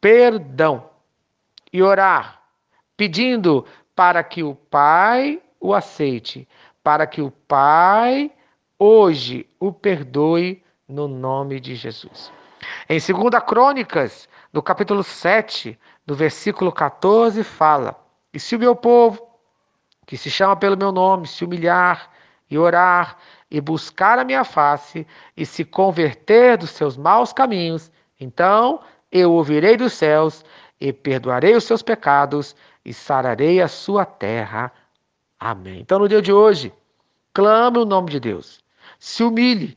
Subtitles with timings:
[0.00, 0.88] perdão
[1.72, 2.40] e orar,
[2.96, 6.48] pedindo para que o Pai o aceite,
[6.82, 8.32] para que o Pai
[8.78, 12.32] hoje o perdoe no nome de Jesus.
[12.88, 17.96] Em 2 Crônicas, no capítulo 7, no versículo 14, fala:
[18.32, 19.26] E se o meu povo,
[20.06, 22.10] que se chama pelo meu nome, se humilhar
[22.50, 23.16] e orar
[23.50, 25.06] e buscar a minha face
[25.36, 30.44] e se converter dos seus maus caminhos, então eu ouvirei dos céus
[30.80, 34.72] e perdoarei os seus pecados e sararei a sua terra.
[35.38, 35.80] Amém.
[35.80, 36.72] Então, no dia de hoje,
[37.32, 38.60] clame o nome de Deus,
[38.98, 39.76] se humilhe,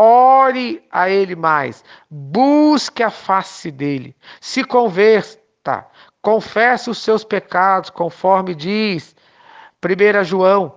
[0.00, 5.86] ore a Ele mais, busque a face dele, se converta,
[6.22, 9.14] confesse os seus pecados, conforme diz
[9.84, 10.74] 1 João,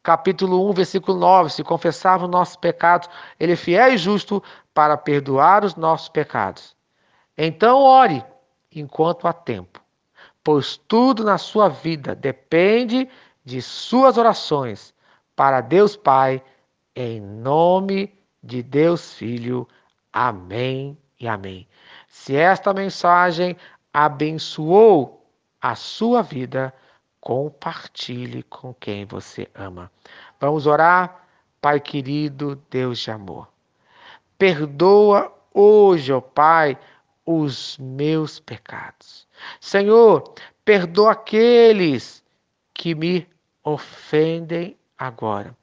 [0.00, 3.08] capítulo 1, versículo 9: se confessarmos nossos pecados,
[3.40, 4.40] Ele é fiel e justo
[4.72, 6.76] para perdoar os nossos pecados.
[7.36, 8.24] Então, ore
[8.70, 9.80] enquanto há tempo,
[10.44, 13.08] pois tudo na sua vida depende
[13.44, 14.94] de suas orações
[15.34, 16.40] para Deus Pai,
[16.94, 19.68] em nome de Deus Filho.
[20.12, 21.68] Amém e amém.
[22.08, 23.56] Se esta mensagem
[23.92, 25.26] abençoou
[25.60, 26.74] a sua vida,
[27.20, 29.90] compartilhe com quem você ama.
[30.40, 31.28] Vamos orar?
[31.60, 33.48] Pai querido, Deus de amor.
[34.38, 36.78] Perdoa hoje, ó Pai,
[37.26, 39.28] os meus pecados.
[39.60, 40.34] Senhor,
[40.64, 42.24] perdoa aqueles
[42.72, 43.28] que me
[43.62, 45.54] ofendem agora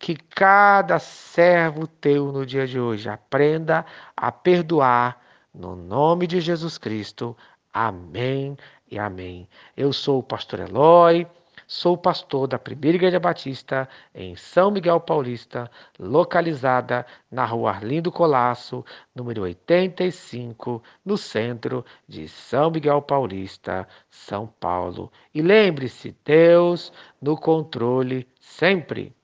[0.00, 3.84] que cada servo teu no dia de hoje aprenda
[4.16, 5.20] a perdoar
[5.54, 7.36] no nome de Jesus Cristo.
[7.70, 8.56] Amém
[8.90, 9.46] e amém.
[9.76, 11.26] Eu sou o pastor Eloy,
[11.66, 18.82] sou pastor da Primeira Igreja Batista em São Miguel Paulista, localizada na rua Arlindo Colasso,
[19.14, 25.12] número 85, no centro de São Miguel Paulista, São Paulo.
[25.34, 26.90] E lembre-se, Deus
[27.20, 29.14] no controle sempre.